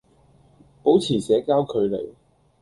[0.81, 2.15] 保持社交距離